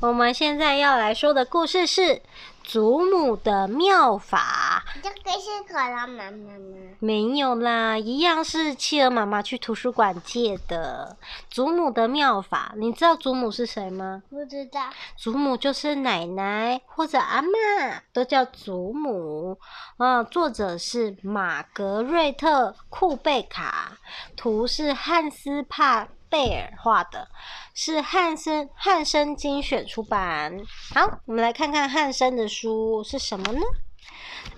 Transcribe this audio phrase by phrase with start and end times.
[0.00, 2.20] 我们现在要来说的故事是
[2.62, 4.65] 祖母的妙法。
[5.06, 6.96] 这个是可乐妈妈吗？
[6.98, 11.16] 没有啦，一样是企鹅妈妈去图书馆借的。
[11.48, 14.24] 祖母的妙法，你知道祖母是谁吗？
[14.28, 14.90] 不知道。
[15.16, 19.56] 祖母就是奶奶或者阿嬷，都叫祖母。
[19.98, 23.96] 啊，作者是玛格瑞特库贝卡，
[24.36, 27.28] 图是汉斯帕贝尔画的，
[27.74, 30.58] 是汉森汉生精选出版。
[30.94, 33.60] 好，我们来看看汉生的书是什么呢？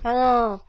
[0.03, 0.59] 嗯，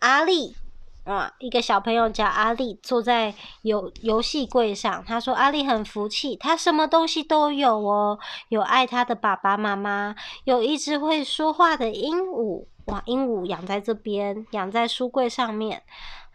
[0.00, 0.56] 阿力
[1.04, 5.04] 啊，一个小朋友叫阿力，坐在游游戏柜上。
[5.04, 12.66] 他说阿力很福气，他什么东西都有哦，有爱他的爸爸妈妈，有一只会说话的鹦鹉。
[12.86, 15.82] 哇，鹦鹉养在这边，养在书柜上面。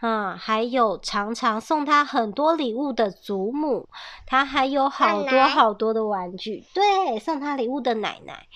[0.02, 3.88] 嗯，还有常常送他很多礼物的祖母，
[4.25, 6.66] 他还有好多好多的玩具。
[6.73, 8.48] 对，送他礼物的奶奶，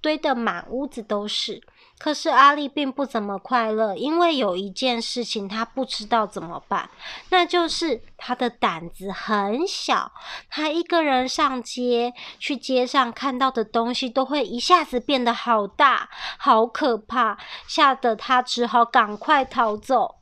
[0.00, 1.62] 堆得满屋子都是。
[2.00, 6.88] 可是阿力并不怎么快乐，因为有一件事情他不知道怎么办，
[7.28, 10.10] 那就是他的胆子很小。
[10.48, 20.16] 他一个人上街，去街上看到的东西都会一下子变得好大，好可怕，吓得他只好赶快逃走。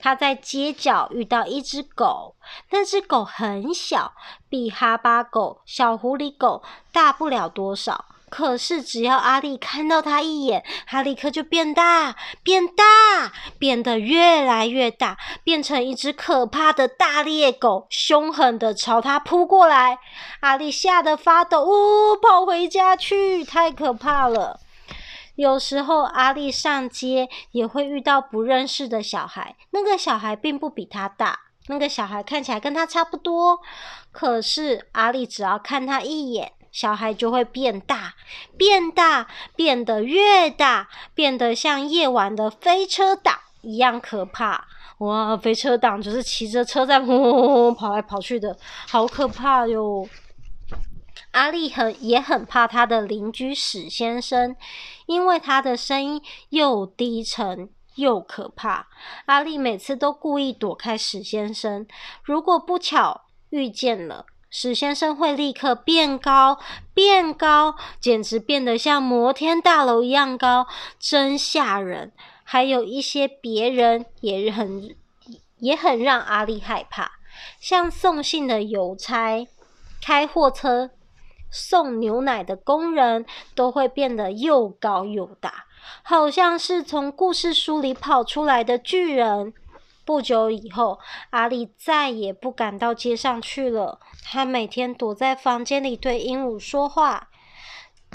[0.00, 2.36] 他在街角遇到一只狗，
[2.70, 4.14] 那只狗很小，
[4.48, 8.06] 比哈巴狗、小狐狸狗大不了多少。
[8.30, 19.98] 可是只要阿力看到它一眼，它立刻就变大、变大，变得越来越大，变成一只可怕的大猎狗，凶狠的朝他扑过来。
[20.40, 21.70] 阿力吓得发抖，呜、
[22.12, 24.60] 哦，跑回家去，太可怕了。
[25.34, 33.60] 有时候阿力上街也会遇到不认识的小孩，那个小孩并不比他大，那个小孩看起来跟他差不多，
[34.10, 38.14] 可是阿力只要看他一眼，小孩就会变大，
[38.56, 44.66] 变大，变得越大，变得像夜晚的飞车党一样可怕。
[44.98, 48.56] 哇，飞车党就是骑着车在轰轰轰轰跑来跑去的，
[48.88, 50.08] 好可怕哟。
[51.32, 54.56] 阿力很也很怕他的邻居史先生，
[55.06, 58.88] 因为他的声音又低沉又可怕。
[59.26, 61.86] 阿力每次都故意躲开史先生，
[62.24, 66.58] 如果不巧遇见了，史先生会立刻变高
[66.94, 70.66] 变高，简直变得像摩天大楼一样高，
[70.98, 72.12] 真吓人。
[72.44, 74.96] 还有一些别人也很
[75.58, 77.12] 也很让阿力害怕，
[77.60, 79.46] 像送信的邮差、
[80.00, 80.90] 开货车。
[81.50, 85.64] 送牛奶的工人都会变得又高又大，
[86.02, 89.54] 好像是从故事书里跑出来的巨人。
[90.08, 90.98] 不久以后，
[91.28, 94.00] 阿力再也不敢到街上去了。
[94.24, 97.28] 他每天躲在房间里对鹦鹉说话，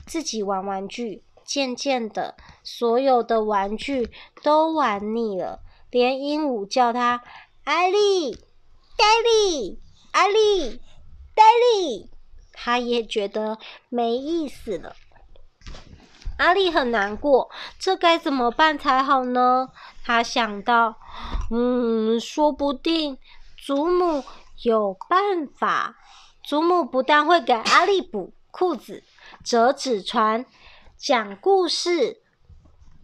[0.08, 1.24] 自己玩玩具。
[1.46, 4.10] 渐渐的，所有的玩具
[4.42, 5.60] 都玩腻了，
[5.92, 7.22] 连鹦鹉叫他
[7.66, 8.34] “阿力，
[8.98, 9.06] 黛
[9.52, 9.80] 力，
[10.14, 10.82] 阿力，
[11.36, 12.10] 黛力”。
[12.54, 13.60] 他也觉得
[13.90, 14.96] 没意思了。
[16.38, 17.50] 阿力很难过，
[17.80, 19.70] 这该怎么办才好呢？
[20.04, 20.96] 他想到，
[21.52, 23.18] 嗯，说不定
[23.58, 24.24] 祖母
[24.64, 25.96] 有办法。
[26.44, 29.04] 祖母不但会给阿力补裤子、
[29.46, 30.46] 折纸船、
[30.98, 32.23] 讲故事。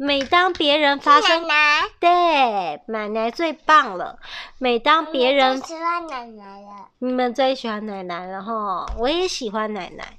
[0.01, 4.17] 每当别人发生，奶奶对，奶奶最棒了。
[4.57, 6.87] 每当别人，喜欢奶奶了。
[6.99, 10.13] 你们最喜欢奶奶了哈，我也喜欢奶奶。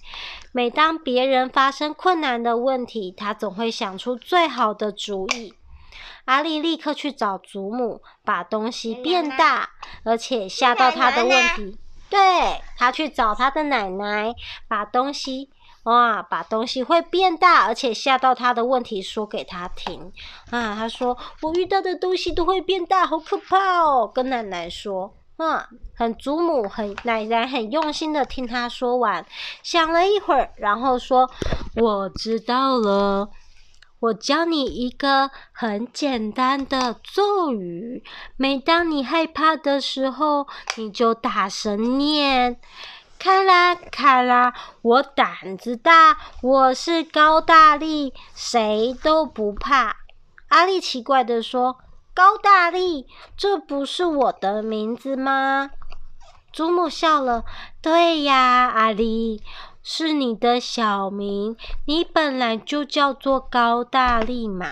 [0.53, 5.55] 每当别人发生困难的问题，他总会想出最好的主意。
[6.27, 9.69] 阿力立刻去找祖母，把东西变大，奶奶
[10.05, 11.63] 而且吓到他的问题。
[11.63, 11.77] 奶奶
[12.11, 14.35] 对，他去找他的奶奶，
[14.69, 15.49] 把东西。
[15.85, 16.23] 哇！
[16.23, 20.13] 把东西会变大，而且吓到他的问题说给他听
[20.51, 20.75] 啊！
[20.77, 29.25] 他说：“我遇到的东西都会变大，好可怕哦！”跟奶奶说，啊，很祖母很奶奶很用心的听他说完，
[29.63, 31.31] 想了一会儿，然后说
[31.77, 33.31] ：“我知道了，
[34.01, 38.05] 我教你一个很简单的咒语，
[38.37, 42.61] 每当你害怕的时候，你就大声念。”
[43.21, 49.99] 卡拉卡拉，我胆子大，我是高大力，谁都不怕。
[50.49, 51.77] 阿力奇怪地说
[52.15, 53.07] ：“高大力，
[53.37, 55.69] 这不是我的名字吗？”
[56.51, 57.45] 祖母笑了
[57.83, 59.43] ：“对呀，阿力，
[59.83, 64.69] 是你的小名，你本来就叫做高大力嘛。”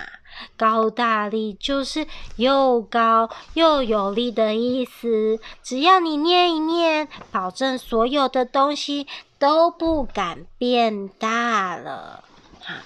[0.56, 2.06] 高大力就是
[2.36, 5.38] 又高又有力的意思。
[5.62, 9.06] 只要你念一念，保证所有的东西
[9.38, 12.24] 都不敢变大了。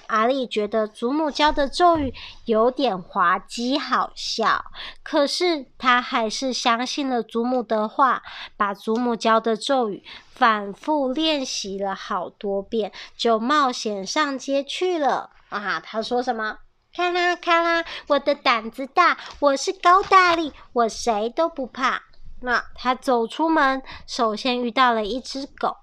[0.07, 2.13] 阿力觉得祖母教的咒语
[2.45, 4.63] 有点滑稽好笑，
[5.03, 8.23] 可是他还是相信了祖母的话，
[8.55, 15.31] 把祖母教的咒语反复练习了好多遍，就冒险上街去了。
[15.49, 16.59] 啊，他说什么？
[16.95, 22.03] 看啦看啦，我的胆子大，我是高大力，我谁都不怕。
[22.41, 25.77] 那他走出门，首先遇到了一只狗。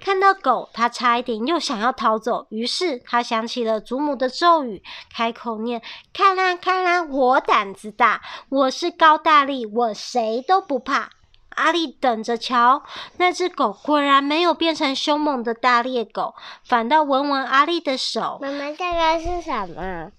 [0.00, 4.82] 看到狗，他差一点又想要逃走，于是他想起了祖母的咒语，
[5.14, 5.82] 开口念
[6.14, 11.10] ：“看啦看啦，我胆子大，我是高大力，我谁都不怕。”
[11.56, 12.82] 阿力等着瞧，
[13.18, 16.34] 那只狗果然没有变成凶猛的大猎狗，
[16.64, 18.38] 反倒闻闻阿力的手。
[18.40, 20.10] 妈妈，这个是什么？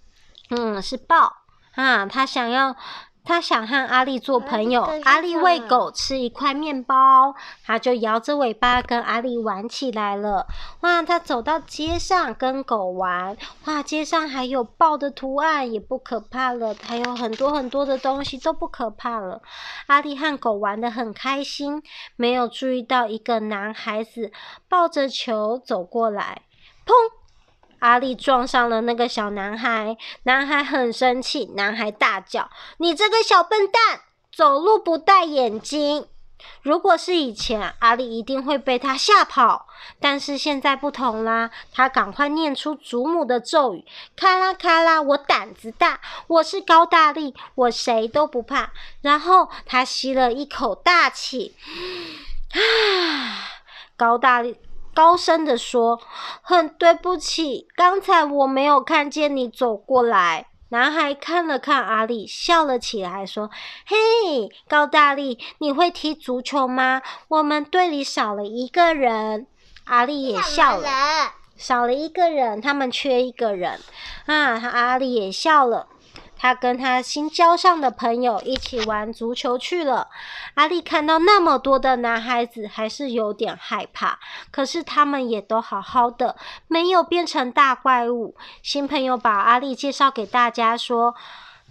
[0.50, 1.32] 嗯，是豹
[1.76, 2.76] 啊，他想要。
[3.28, 7.34] 他想和阿力做朋友，阿力喂狗吃一块面包，
[7.66, 10.46] 他就摇着尾巴跟阿力玩起来了。
[10.82, 16.76] 哇，他走到街上跟狗玩，哇，街上还有豹的图案，也不可怕了。
[16.84, 19.42] 还有很多很多的东西都不可怕了。
[19.88, 21.82] 阿力和狗玩得很开心，
[22.16, 24.32] 没有注意到一个男孩子
[24.70, 26.44] 抱着球走过来，
[26.86, 26.94] 砰！
[27.86, 34.02] 阿力撞上了那个小男孩，男孩很生气，男孩大叫：“你这个小笨蛋，
[34.36, 36.08] 走路不戴眼镜！”
[36.64, 39.68] 如果是以前，阿力一定会被他吓跑，
[40.00, 43.86] 但是现在不同啦，他赶快念出祖母的咒语
[44.18, 48.72] ：“咔啦咔啦，我胆子大，我是高大力，我谁都不怕。”
[49.02, 51.56] 然后他吸了一口大气，
[52.52, 53.46] 啊，
[53.96, 54.58] 高大力。
[54.96, 56.00] 高声的说
[56.42, 63.52] ：“很对不起，刚才我没有看见你走过来。”男孩看了看阿力，笑了起来，说
[63.86, 67.02] ：“嘿，高大力，你会踢足球吗？
[67.28, 69.46] 我们队里少了一个人。”
[69.86, 70.88] 阿力也笑了，
[71.56, 73.80] 少了一个人，他们缺一个人
[74.26, 74.60] 啊！
[74.74, 75.88] 阿力也笑了。
[76.38, 80.10] 他跟他新交上的朋友一起玩足球去了。
[80.56, 84.20] 阿力看到那么多的男孩子，还是有点害怕。
[84.52, 86.36] 可是他们也都好好的，
[86.68, 88.36] 没有变成大怪物。
[88.62, 91.16] 新朋友把阿力介绍给大家，说：“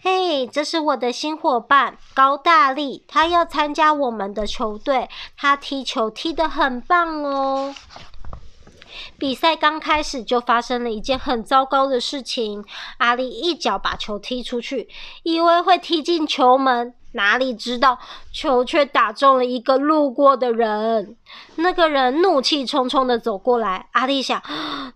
[0.02, 7.74] 嘿，这是我的新伙伴高大力，他要参加我们的球队，他踢球踢得很棒哦。”
[9.18, 12.64] 比赛刚开始就发生了一件很糟糕的事情。
[12.98, 14.88] 阿力一脚把球踢出去，
[15.22, 17.98] 以为会踢进球门，哪里知道
[18.32, 21.16] 球却打中了一个路过的人。
[21.56, 24.42] 那个人怒气冲冲的走过来，阿力想：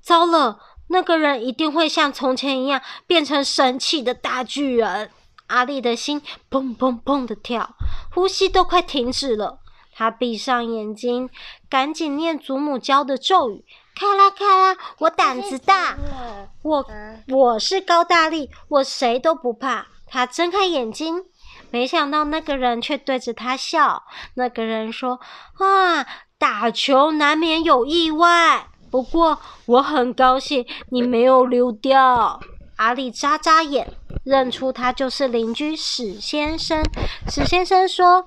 [0.00, 0.59] 糟了，
[0.89, 5.11] 那个人一定会像从前一样变成神奇的大巨人。
[5.49, 7.75] 阿力的心砰砰砰的跳，
[8.15, 9.61] 呼吸都快停止了。
[9.95, 11.29] 他闭上眼睛，
[11.69, 13.65] 赶紧念祖母教的咒语。
[13.99, 15.99] 咔啦咔啦，我胆子大，
[16.62, 16.87] 我
[17.27, 19.89] 我是高大力，我谁都不怕。
[20.06, 21.25] 他睁开眼睛，
[21.73, 24.05] 没想到那个人却对着他笑。
[24.35, 25.19] 那个人说
[25.59, 26.06] ：“啊，
[26.39, 32.39] 打球难免有意外，不过我很高兴你没有溜掉。”
[32.79, 33.93] 阿力眨眨眼，
[34.23, 36.85] 认出他就是邻居史先生。
[37.29, 38.27] 史先生说：“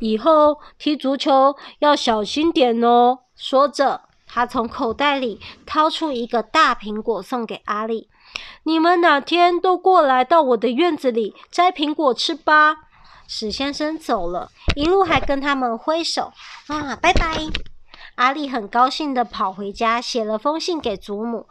[0.00, 4.00] 以后踢足球要小心点哦。”说着。
[4.32, 8.08] 他从口袋里掏出一个大苹果送给阿力，
[8.62, 12.76] 你们哪天都过来到我的院子里摘苹果吃吧。
[13.26, 16.32] 史先生走了，一路还跟他们挥手
[16.68, 17.38] 啊，拜拜。
[18.16, 21.46] 阿力很高兴的跑回家，写了封信给祖母。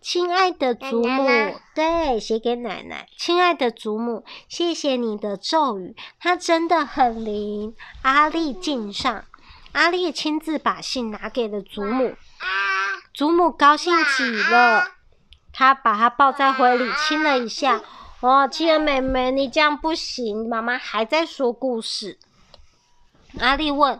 [0.00, 3.06] 亲爱的祖母，奶奶对，写给奶奶。
[3.16, 7.74] 亲爱的祖母，谢谢你的咒语，它真的很灵。
[8.02, 9.24] 阿力敬上。
[9.72, 12.16] 阿丽亲自把信拿给了祖母，
[13.14, 14.88] 祖母高兴极了，
[15.52, 17.80] 她把她抱在怀里亲了一下。
[18.20, 22.18] 哦，企鹅妹妹，你这样不行，妈妈还在说故事。
[23.38, 23.98] 阿丽问：“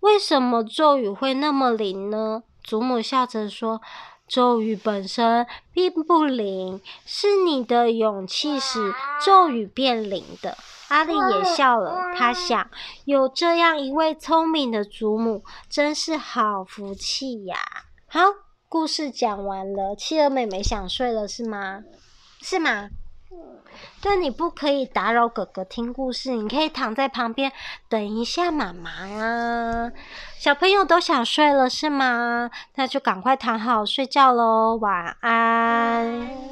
[0.00, 3.82] 为什么咒语会那么灵呢？”祖母笑着说
[4.26, 10.56] ：“咒语本身并不灵，是你的勇气使咒语变灵的。”
[10.92, 12.68] 阿力也笑了，他想，
[13.06, 17.56] 有这样一位聪明的祖母，真是好福气呀。
[18.06, 18.20] 好，
[18.68, 21.80] 故事讲完了，企鹅妹妹想睡了是吗？
[22.42, 22.90] 是吗？
[24.02, 27.50] 但你不可以打扰哥哥听故事，你可以躺在旁边
[27.88, 29.90] 等一下妈妈啊。
[30.38, 32.50] 小朋友都想睡了是吗？
[32.74, 36.50] 那就赶快躺好睡觉喽，晚安。